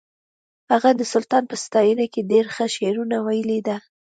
[0.71, 3.77] هغه د سلطان په ستاینه کې ډېر ښه شعرونه ویلي دي